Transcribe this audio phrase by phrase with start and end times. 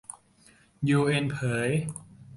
[0.89, 1.69] ยูเอ็นเผย